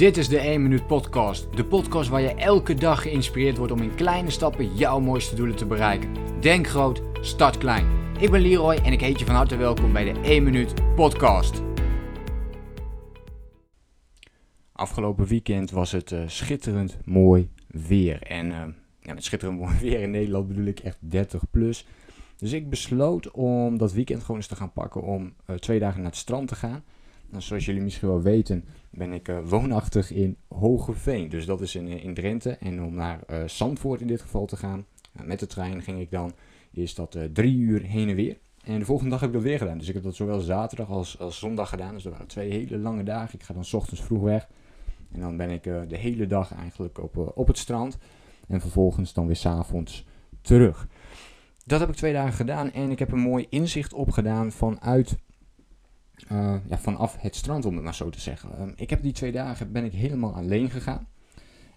Dit 0.00 0.16
is 0.16 0.28
de 0.28 0.38
1 0.38 0.62
Minuut 0.62 0.86
Podcast. 0.86 1.56
De 1.56 1.64
podcast 1.64 2.08
waar 2.08 2.20
je 2.20 2.34
elke 2.34 2.74
dag 2.74 3.02
geïnspireerd 3.02 3.56
wordt 3.56 3.72
om 3.72 3.82
in 3.82 3.94
kleine 3.94 4.30
stappen 4.30 4.76
jouw 4.76 5.00
mooiste 5.00 5.34
doelen 5.34 5.56
te 5.56 5.66
bereiken. 5.66 6.14
Denk 6.40 6.66
groot, 6.66 7.02
start 7.20 7.58
klein. 7.58 7.86
Ik 8.18 8.30
ben 8.30 8.40
Leroy 8.40 8.74
en 8.74 8.92
ik 8.92 9.00
heet 9.00 9.18
je 9.18 9.24
van 9.24 9.34
harte 9.34 9.56
welkom 9.56 9.92
bij 9.92 10.12
de 10.12 10.20
1 10.20 10.42
Minuut 10.42 10.94
Podcast. 10.94 11.62
Afgelopen 14.72 15.26
weekend 15.26 15.70
was 15.70 15.92
het 15.92 16.10
uh, 16.10 16.22
schitterend 16.26 16.98
mooi 17.04 17.50
weer. 17.66 18.22
En 18.22 18.46
uh, 18.46 18.64
ja, 19.00 19.14
met 19.14 19.24
schitterend 19.24 19.58
mooi 19.58 19.78
weer 19.90 20.00
in 20.00 20.10
Nederland 20.10 20.48
bedoel 20.48 20.66
ik 20.66 20.80
echt 20.80 20.98
30 21.00 21.42
plus. 21.50 21.86
Dus 22.36 22.52
ik 22.52 22.70
besloot 22.70 23.30
om 23.30 23.78
dat 23.78 23.92
weekend 23.92 24.20
gewoon 24.20 24.36
eens 24.36 24.46
te 24.46 24.56
gaan 24.56 24.72
pakken 24.72 25.02
om 25.02 25.34
uh, 25.46 25.56
twee 25.56 25.78
dagen 25.78 26.00
naar 26.00 26.10
het 26.10 26.20
strand 26.20 26.48
te 26.48 26.54
gaan. 26.54 26.84
Nou, 27.30 27.42
zoals 27.42 27.64
jullie 27.64 27.82
misschien 27.82 28.08
wel 28.08 28.22
weten, 28.22 28.64
ben 28.90 29.12
ik 29.12 29.28
uh, 29.28 29.38
woonachtig 29.44 30.12
in 30.12 30.36
Hogeveen. 30.48 31.28
Dus 31.28 31.46
dat 31.46 31.60
is 31.60 31.74
in, 31.74 31.88
eh, 31.88 32.04
in 32.04 32.14
Drenthe. 32.14 32.50
En 32.50 32.82
om 32.82 32.94
naar 32.94 33.20
uh, 33.30 33.42
Zandvoort 33.46 34.00
in 34.00 34.06
dit 34.06 34.20
geval 34.20 34.46
te 34.46 34.56
gaan, 34.56 34.86
met 35.22 35.38
de 35.38 35.46
trein 35.46 35.82
ging 35.82 36.00
ik 36.00 36.10
dan, 36.10 36.32
is 36.70 36.94
dat 36.94 37.18
drie 37.32 37.56
uur 37.56 37.82
heen 37.82 38.08
en 38.08 38.14
weer. 38.14 38.38
En 38.64 38.78
de 38.78 38.84
volgende 38.84 39.10
dag 39.10 39.20
heb 39.20 39.28
ik 39.28 39.34
dat 39.34 39.44
weer 39.44 39.58
gedaan. 39.58 39.78
Dus 39.78 39.88
ik 39.88 39.94
heb 39.94 40.02
dat 40.02 40.14
zowel 40.14 40.40
zaterdag 40.40 40.88
als, 40.90 41.18
als 41.18 41.38
zondag 41.38 41.68
gedaan. 41.68 41.94
Dus 41.94 42.02
dat 42.02 42.12
waren 42.12 42.26
twee 42.26 42.50
hele 42.50 42.78
lange 42.78 43.02
dagen. 43.02 43.38
Ik 43.38 43.44
ga 43.44 43.54
dan 43.54 43.64
s 43.64 43.72
ochtends 43.72 44.02
vroeg 44.02 44.22
weg. 44.22 44.48
En 45.12 45.20
dan 45.20 45.36
ben 45.36 45.50
ik 45.50 45.62
de 45.62 45.96
hele 45.96 46.26
dag 46.26 46.54
eigenlijk 46.54 46.98
op, 46.98 47.32
op 47.34 47.46
het 47.46 47.58
strand. 47.58 47.98
En 48.48 48.60
vervolgens 48.60 49.12
dan 49.12 49.26
weer 49.26 49.36
s'avonds 49.36 50.04
terug. 50.40 50.88
Dat 51.64 51.80
heb 51.80 51.88
ik 51.88 51.94
twee 51.94 52.12
dagen 52.12 52.32
gedaan. 52.32 52.72
En 52.72 52.90
ik 52.90 52.98
heb 52.98 53.12
een 53.12 53.18
mooi 53.18 53.46
inzicht 53.48 53.92
opgedaan 53.92 54.52
vanuit 54.52 55.16
uh, 56.28 56.54
ja, 56.68 56.78
vanaf 56.78 57.16
het 57.20 57.36
strand, 57.36 57.64
om 57.64 57.74
het 57.74 57.84
maar 57.84 57.94
zo 57.94 58.10
te 58.10 58.20
zeggen. 58.20 58.60
Um, 58.60 58.72
ik 58.76 58.90
heb 58.90 59.02
die 59.02 59.12
twee 59.12 59.32
dagen 59.32 59.72
ben 59.72 59.84
ik 59.84 59.92
helemaal 59.92 60.34
alleen 60.34 60.70
gegaan. 60.70 61.08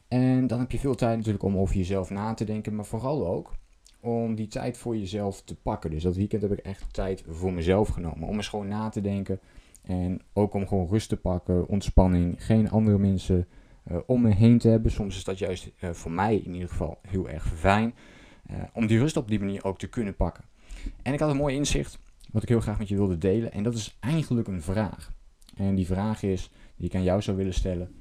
En 0.07 0.47
dan 0.47 0.59
heb 0.59 0.71
je 0.71 0.79
veel 0.79 0.95
tijd 0.95 1.17
natuurlijk 1.17 1.43
om 1.43 1.57
over 1.57 1.75
jezelf 1.75 2.09
na 2.09 2.33
te 2.33 2.45
denken, 2.45 2.75
maar 2.75 2.85
vooral 2.85 3.27
ook 3.27 3.51
om 3.99 4.35
die 4.35 4.47
tijd 4.47 4.77
voor 4.77 4.97
jezelf 4.97 5.41
te 5.41 5.55
pakken. 5.55 5.89
Dus 5.89 6.03
dat 6.03 6.15
weekend 6.15 6.41
heb 6.41 6.51
ik 6.51 6.59
echt 6.59 6.93
tijd 6.93 7.23
voor 7.27 7.53
mezelf 7.53 7.87
genomen. 7.87 8.27
Om 8.27 8.35
eens 8.35 8.47
gewoon 8.47 8.67
na 8.67 8.89
te 8.89 9.01
denken. 9.01 9.39
En 9.83 10.21
ook 10.33 10.53
om 10.53 10.67
gewoon 10.67 10.87
rust 10.89 11.09
te 11.09 11.17
pakken, 11.17 11.67
ontspanning, 11.67 12.45
geen 12.45 12.69
andere 12.69 12.97
mensen 12.97 13.47
uh, 13.91 13.97
om 14.05 14.21
me 14.21 14.33
heen 14.33 14.57
te 14.57 14.67
hebben. 14.67 14.91
Soms 14.91 15.15
is 15.15 15.23
dat 15.23 15.39
juist 15.39 15.71
uh, 15.79 15.89
voor 15.89 16.11
mij 16.11 16.35
in 16.35 16.53
ieder 16.53 16.69
geval 16.69 16.99
heel 17.07 17.29
erg 17.29 17.53
fijn. 17.55 17.93
om 18.73 18.87
die 18.87 18.99
rust 18.99 19.17
op 19.17 19.27
die 19.27 19.39
manier 19.39 19.63
ook 19.63 19.77
te 19.77 19.87
kunnen 19.87 20.15
pakken. 20.15 20.43
En 21.01 21.13
ik 21.13 21.19
had 21.19 21.29
een 21.29 21.37
mooi 21.37 21.55
inzicht 21.55 21.99
wat 22.33 22.43
ik 22.43 22.49
heel 22.49 22.61
graag 22.61 22.77
met 22.77 22.87
je 22.87 22.95
wilde 22.95 23.17
delen. 23.17 23.51
En 23.51 23.63
dat 23.63 23.73
is 23.73 23.97
eigenlijk 23.99 24.47
een 24.47 24.61
vraag. 24.61 25.13
En 25.55 25.75
die 25.75 25.85
vraag 25.85 26.23
is, 26.23 26.51
die 26.75 26.87
ik 26.87 26.95
aan 26.95 27.03
jou 27.03 27.21
zou 27.21 27.37
willen 27.37 27.53
stellen. 27.53 27.91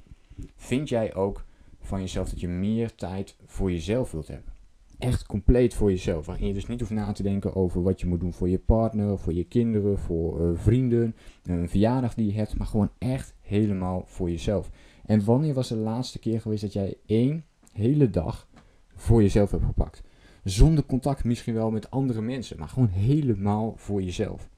Vind 0.55 0.89
jij 0.89 1.15
ook 1.15 1.45
van 1.79 1.99
jezelf 1.99 2.29
dat 2.29 2.39
je 2.39 2.47
meer 2.47 2.95
tijd 2.95 3.35
voor 3.45 3.71
jezelf 3.71 4.11
wilt 4.11 4.27
hebben? 4.27 4.53
Echt 4.99 5.25
compleet 5.25 5.73
voor 5.73 5.89
jezelf. 5.89 6.25
Waarin 6.25 6.47
je 6.47 6.53
dus 6.53 6.67
niet 6.67 6.79
hoeft 6.79 6.91
na 6.91 7.11
te 7.11 7.23
denken 7.23 7.55
over 7.55 7.83
wat 7.83 7.99
je 7.99 8.07
moet 8.07 8.19
doen 8.19 8.33
voor 8.33 8.49
je 8.49 8.59
partner, 8.59 9.19
voor 9.19 9.33
je 9.33 9.43
kinderen, 9.43 9.99
voor 9.99 10.41
uh, 10.41 10.57
vrienden, 10.57 11.15
een 11.43 11.69
verjaardag 11.69 12.13
die 12.13 12.25
je 12.25 12.33
hebt. 12.33 12.57
Maar 12.57 12.67
gewoon 12.67 12.91
echt 12.97 13.33
helemaal 13.41 14.03
voor 14.05 14.29
jezelf. 14.29 14.69
En 15.05 15.25
wanneer 15.25 15.53
was 15.53 15.67
de 15.67 15.75
laatste 15.75 16.19
keer 16.19 16.41
geweest 16.41 16.61
dat 16.61 16.73
jij 16.73 16.97
één 17.05 17.45
hele 17.71 18.09
dag 18.09 18.47
voor 18.95 19.21
jezelf 19.21 19.51
hebt 19.51 19.65
gepakt? 19.65 20.03
Zonder 20.43 20.85
contact 20.85 21.23
misschien 21.23 21.53
wel 21.53 21.71
met 21.71 21.91
andere 21.91 22.21
mensen, 22.21 22.59
maar 22.59 22.67
gewoon 22.67 22.89
helemaal 22.89 23.73
voor 23.77 24.01
jezelf. 24.01 24.49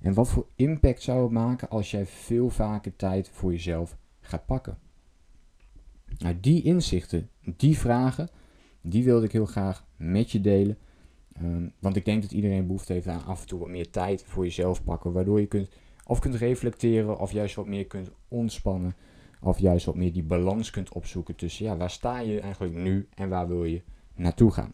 En 0.00 0.14
wat 0.14 0.28
voor 0.28 0.46
impact 0.54 1.02
zou 1.02 1.22
het 1.22 1.32
maken 1.32 1.68
als 1.68 1.90
jij 1.90 2.06
veel 2.06 2.50
vaker 2.50 2.96
tijd 2.96 3.28
voor 3.28 3.52
jezelf 3.52 3.96
gaat 4.20 4.46
pakken? 4.46 4.78
Nou, 6.18 6.40
die 6.40 6.62
inzichten, 6.62 7.30
die 7.56 7.78
vragen, 7.78 8.28
die 8.80 9.04
wilde 9.04 9.26
ik 9.26 9.32
heel 9.32 9.46
graag 9.46 9.86
met 9.96 10.30
je 10.30 10.40
delen. 10.40 10.78
Um, 11.42 11.72
want 11.78 11.96
ik 11.96 12.04
denk 12.04 12.22
dat 12.22 12.32
iedereen 12.32 12.66
behoefte 12.66 12.92
heeft 12.92 13.06
aan 13.06 13.24
af 13.24 13.40
en 13.40 13.46
toe 13.46 13.58
wat 13.58 13.68
meer 13.68 13.90
tijd 13.90 14.24
voor 14.26 14.44
jezelf 14.44 14.84
pakken. 14.84 15.12
Waardoor 15.12 15.40
je 15.40 15.46
kunt, 15.46 15.68
of 16.06 16.18
kunt 16.18 16.34
reflecteren, 16.34 17.18
of 17.18 17.32
juist 17.32 17.54
wat 17.54 17.66
meer 17.66 17.86
kunt 17.86 18.10
ontspannen. 18.28 18.94
Of 19.40 19.58
juist 19.58 19.86
wat 19.86 19.96
meer 19.96 20.12
die 20.12 20.22
balans 20.22 20.70
kunt 20.70 20.92
opzoeken 20.92 21.36
tussen 21.36 21.64
ja, 21.64 21.76
waar 21.76 21.90
sta 21.90 22.18
je 22.18 22.40
eigenlijk 22.40 22.74
nu 22.74 23.08
en 23.14 23.28
waar 23.28 23.48
wil 23.48 23.64
je 23.64 23.82
naartoe 24.14 24.50
gaan. 24.50 24.72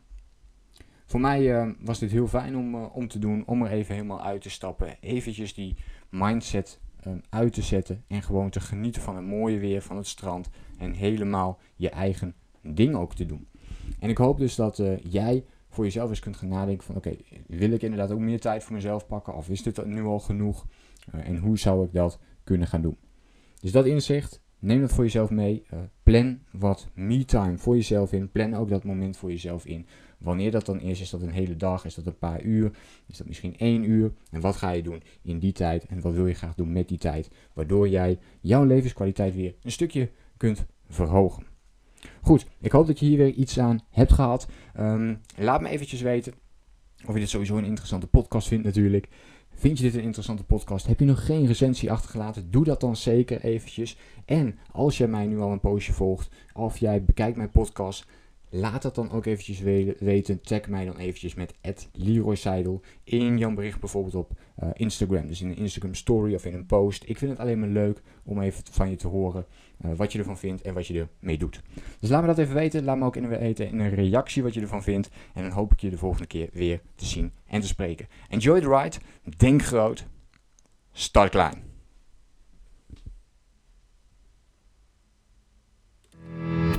Voor 1.13 1.21
mij 1.21 1.43
uh, 1.43 1.69
was 1.81 1.99
dit 1.99 2.11
heel 2.11 2.27
fijn 2.27 2.57
om, 2.57 2.75
uh, 2.75 2.97
om 2.97 3.09
te 3.09 3.19
doen, 3.19 3.43
om 3.47 3.63
er 3.63 3.71
even 3.71 3.95
helemaal 3.95 4.23
uit 4.23 4.43
te 4.43 4.51
stappen. 4.51 4.97
Eventjes 5.01 5.55
die 5.55 5.77
mindset 6.11 6.81
uh, 7.07 7.13
uit 7.29 7.53
te 7.53 7.63
zetten 7.63 8.05
en 8.07 8.23
gewoon 8.23 8.51
te 8.51 8.61
genieten 8.61 9.03
van 9.03 9.17
het 9.17 9.25
mooie 9.25 9.59
weer, 9.59 9.83
van 9.83 9.97
het 9.97 10.07
strand. 10.07 10.49
En 10.79 10.93
helemaal 10.93 11.59
je 11.77 11.91
eigen 11.91 12.35
ding 12.61 12.95
ook 12.95 13.15
te 13.15 13.27
doen. 13.27 13.49
En 13.99 14.11
ik 14.11 14.19
hoop 14.19 14.39
dus 14.39 14.55
dat 14.55 14.83
jij 15.03 15.45
voor 15.69 15.85
jezelf 15.85 16.09
eens 16.09 16.21
kunt 16.21 16.37
gaan 16.37 16.49
nadenken 16.49 16.87
van 16.87 16.97
oké, 16.97 17.17
wil 17.47 17.71
ik 17.71 17.83
inderdaad 17.83 18.11
ook 18.11 18.19
meer 18.19 18.41
tijd 18.41 18.65
voor 18.65 18.75
mezelf 18.75 19.07
pakken? 19.07 19.35
Of 19.35 19.49
is 19.49 19.63
dit 19.63 19.85
nu 19.85 20.03
al 20.03 20.21
genoeg? 20.21 20.67
en 21.11 21.37
hoe 21.37 21.59
zou 21.59 21.85
ik 21.85 21.93
dat 21.93 22.19
kunnen 22.45 22.67
gaan 22.67 22.83
doen? 22.83 22.97
Dus 23.61 23.73
dat 23.73 23.87
inzicht, 23.87 24.41
neem 24.63 24.81
dat 24.81 24.93
voor 24.93 25.05
jezelf 25.05 25.31
mee. 25.31 25.63
plan 26.03 26.39
wat 26.51 26.89
me-time 26.95 27.59
voor 27.59 27.75
jezelf 27.75 28.13
in. 28.13 28.31
Plan 28.31 28.55
ook 28.55 28.69
dat 28.69 28.85
moment 28.85 29.17
voor 29.17 29.31
jezelf 29.31 29.67
in. 29.67 29.87
Wanneer 30.19 30.51
dat 30.51 30.67
dan 30.67 30.81
is, 30.81 31.01
is 31.01 31.11
dat 31.11 31.23
een 31.23 31.31
hele 31.31 31.57
dag, 31.57 31.85
is 31.85 31.95
dat 31.95 32.07
een 32.07 32.19
paar 32.19 32.43
uur, 32.43 32.71
is 33.07 33.17
dat 33.17 33.27
misschien 33.27 33.57
één 33.57 33.91
uur. 33.91 34.13
En 34.31 34.41
wat 34.41 34.57
ga 34.57 34.71
je 34.71 34.83
doen 34.83 35.03
in 35.23 35.39
die 35.39 35.53
tijd 35.53 35.87
en 35.87 36.01
wat 36.01 36.15
wil 36.15 36.27
je 36.27 36.35
graag 36.35 36.55
doen 36.55 36.73
met 36.73 36.89
die 36.89 36.99
tijd, 36.99 37.31
waardoor 37.53 37.89
jij 37.89 38.19
jouw 38.41 38.65
levenskwaliteit 38.65 39.35
weer 39.35 39.55
een 39.63 39.73
stukje 39.73 40.11
kunt 40.37 40.67
verhogen. 40.89 41.47
Goed, 42.21 42.47
ik 42.61 42.73
hoop 42.73 42.87
dat 42.87 42.99
je 42.99 43.07
hier 43.07 43.19
weer 43.19 43.33
iets 43.33 43.59
aan 43.59 43.81
hebt 43.91 44.13
gehad. 44.13 44.49
Um, 44.79 45.21
laat 45.37 45.61
me 45.61 45.69
eventjes 45.69 46.01
weten 46.01 46.33
of 47.07 47.15
je 47.15 47.21
dit 47.21 47.29
sowieso 47.29 47.57
een 47.57 47.65
interessante 47.65 48.07
podcast 48.07 48.49
vindt 48.49 48.65
natuurlijk. 48.65 49.09
Vind 49.63 49.79
je 49.79 49.85
dit 49.85 49.95
een 49.95 50.03
interessante 50.03 50.45
podcast? 50.45 50.87
Heb 50.87 50.99
je 50.99 51.05
nog 51.05 51.27
geen 51.27 51.47
recensie 51.47 51.93
achtergelaten? 51.93 52.51
Doe 52.51 52.65
dat 52.65 52.81
dan 52.81 52.97
zeker 52.97 53.41
eventjes. 53.41 53.97
En 54.25 54.59
als 54.73 54.99
jij 54.99 55.07
mij 55.07 55.27
nu 55.27 55.41
al 55.41 55.53
een 55.53 55.61
poosje 55.61 55.93
volgt, 55.93 56.31
of 56.53 56.79
jij 56.79 57.05
bekijkt 57.05 57.37
mijn 57.37 57.51
podcast, 57.51 58.07
Laat 58.55 58.83
dat 58.83 58.95
dan 58.95 59.11
ook 59.11 59.27
eventjes 59.27 59.61
weten. 59.99 60.41
Tag 60.41 60.69
mij 60.69 60.85
dan 60.85 60.97
eventjes 60.97 61.35
met 61.35 61.55
Leroy 61.93 62.35
Seidel 62.35 62.81
in 63.05 63.39
jouw 63.39 63.55
bericht 63.55 63.81
bijvoorbeeld 63.81 64.15
op 64.15 64.33
uh, 64.63 64.69
Instagram. 64.73 65.27
Dus 65.27 65.41
in 65.41 65.49
een 65.49 65.57
Instagram 65.57 65.95
story 65.95 66.35
of 66.35 66.45
in 66.45 66.55
een 66.55 66.67
post. 66.67 67.03
Ik 67.07 67.19
vind 67.19 67.31
het 67.31 67.41
alleen 67.41 67.59
maar 67.59 67.69
leuk 67.69 68.03
om 68.25 68.41
even 68.41 68.65
van 68.71 68.91
je 68.91 68.97
te 68.97 69.09
horen 69.09 69.47
uh, 69.85 69.93
wat 69.97 70.13
je 70.13 70.19
ervan 70.19 70.39
vindt 70.39 70.63
en 70.63 70.75
wat 70.75 70.87
je 70.87 71.09
ermee 71.21 71.39
doet. 71.39 71.63
Dus 72.01 72.11
laat 72.11 72.21
me 72.21 72.27
dat 72.27 72.39
even 72.39 72.55
weten. 72.55 72.85
Laat 72.85 72.99
me 72.99 73.05
ook 73.05 73.17
in 73.17 73.29
weten 73.29 73.69
in 73.69 73.79
een 73.79 73.95
reactie 73.95 74.43
wat 74.43 74.55
je 74.55 74.61
ervan 74.61 74.83
vindt. 74.83 75.11
En 75.35 75.43
dan 75.43 75.53
hoop 75.53 75.73
ik 75.73 75.81
je 75.81 75.91
de 75.91 75.99
volgende 75.99 76.27
keer 76.27 76.49
weer 76.53 76.81
te 76.95 77.05
zien 77.05 77.33
en 77.47 77.61
te 77.61 77.67
spreken. 77.67 78.09
Enjoy 78.29 78.61
the 78.61 78.69
ride. 78.69 78.97
Denk 79.37 79.63
groot. 79.63 80.07
Start 80.93 81.31
klein. 81.31 81.72